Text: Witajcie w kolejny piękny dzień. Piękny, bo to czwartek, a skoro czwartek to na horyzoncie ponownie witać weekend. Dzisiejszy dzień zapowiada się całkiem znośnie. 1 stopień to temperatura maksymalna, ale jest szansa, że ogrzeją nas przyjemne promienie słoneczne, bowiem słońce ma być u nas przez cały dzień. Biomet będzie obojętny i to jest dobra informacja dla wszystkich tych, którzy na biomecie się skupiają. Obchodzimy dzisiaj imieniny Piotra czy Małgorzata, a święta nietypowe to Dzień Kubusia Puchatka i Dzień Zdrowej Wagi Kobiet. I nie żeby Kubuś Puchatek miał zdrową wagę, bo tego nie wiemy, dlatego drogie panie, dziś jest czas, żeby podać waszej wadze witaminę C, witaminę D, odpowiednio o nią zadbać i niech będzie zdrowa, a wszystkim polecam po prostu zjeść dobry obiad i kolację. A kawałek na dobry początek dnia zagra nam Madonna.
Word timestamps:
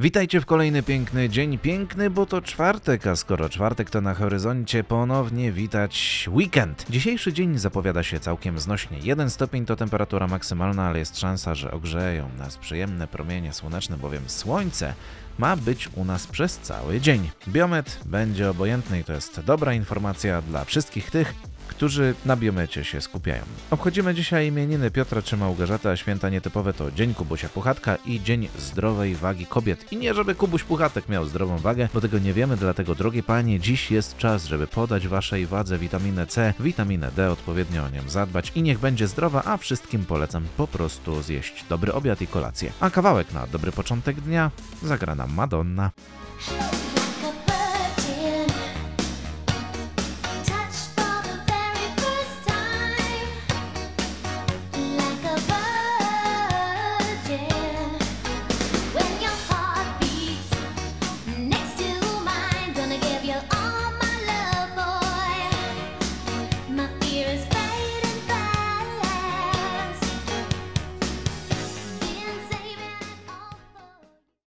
Witajcie 0.00 0.40
w 0.40 0.46
kolejny 0.46 0.82
piękny 0.82 1.28
dzień. 1.28 1.58
Piękny, 1.58 2.10
bo 2.10 2.26
to 2.26 2.42
czwartek, 2.42 3.06
a 3.06 3.16
skoro 3.16 3.48
czwartek 3.48 3.90
to 3.90 4.00
na 4.00 4.14
horyzoncie 4.14 4.84
ponownie 4.84 5.52
witać 5.52 6.28
weekend. 6.32 6.86
Dzisiejszy 6.90 7.32
dzień 7.32 7.58
zapowiada 7.58 8.02
się 8.02 8.20
całkiem 8.20 8.58
znośnie. 8.58 8.98
1 9.02 9.30
stopień 9.30 9.66
to 9.66 9.76
temperatura 9.76 10.26
maksymalna, 10.26 10.86
ale 10.86 10.98
jest 10.98 11.18
szansa, 11.18 11.54
że 11.54 11.70
ogrzeją 11.70 12.28
nas 12.38 12.56
przyjemne 12.56 13.06
promienie 13.06 13.52
słoneczne, 13.52 13.96
bowiem 13.96 14.22
słońce 14.26 14.94
ma 15.38 15.56
być 15.56 15.88
u 15.94 16.04
nas 16.04 16.26
przez 16.26 16.58
cały 16.58 17.00
dzień. 17.00 17.30
Biomet 17.48 18.00
będzie 18.04 18.50
obojętny 18.50 19.00
i 19.00 19.04
to 19.04 19.12
jest 19.12 19.40
dobra 19.40 19.74
informacja 19.74 20.42
dla 20.42 20.64
wszystkich 20.64 21.10
tych, 21.10 21.34
którzy 21.76 22.14
na 22.24 22.36
biomecie 22.36 22.84
się 22.84 23.00
skupiają. 23.00 23.42
Obchodzimy 23.70 24.14
dzisiaj 24.14 24.46
imieniny 24.46 24.90
Piotra 24.90 25.22
czy 25.22 25.36
Małgorzata, 25.36 25.90
a 25.90 25.96
święta 25.96 26.28
nietypowe 26.28 26.72
to 26.72 26.90
Dzień 26.90 27.14
Kubusia 27.14 27.48
Puchatka 27.48 27.96
i 28.06 28.20
Dzień 28.20 28.48
Zdrowej 28.58 29.14
Wagi 29.14 29.46
Kobiet. 29.46 29.92
I 29.92 29.96
nie 29.96 30.14
żeby 30.14 30.34
Kubuś 30.34 30.64
Puchatek 30.64 31.08
miał 31.08 31.26
zdrową 31.26 31.58
wagę, 31.58 31.88
bo 31.94 32.00
tego 32.00 32.18
nie 32.18 32.32
wiemy, 32.32 32.56
dlatego 32.56 32.94
drogie 32.94 33.22
panie, 33.22 33.60
dziś 33.60 33.90
jest 33.90 34.16
czas, 34.16 34.44
żeby 34.44 34.66
podać 34.66 35.08
waszej 35.08 35.46
wadze 35.46 35.78
witaminę 35.78 36.26
C, 36.26 36.54
witaminę 36.60 37.10
D, 37.16 37.30
odpowiednio 37.30 37.84
o 37.84 37.88
nią 37.88 38.08
zadbać 38.08 38.52
i 38.54 38.62
niech 38.62 38.78
będzie 38.78 39.08
zdrowa, 39.08 39.42
a 39.44 39.56
wszystkim 39.56 40.04
polecam 40.04 40.46
po 40.56 40.66
prostu 40.66 41.22
zjeść 41.22 41.64
dobry 41.68 41.92
obiad 41.92 42.22
i 42.22 42.26
kolację. 42.26 42.72
A 42.80 42.90
kawałek 42.90 43.32
na 43.32 43.46
dobry 43.46 43.72
początek 43.72 44.20
dnia 44.20 44.50
zagra 44.82 45.14
nam 45.14 45.34
Madonna. 45.34 45.90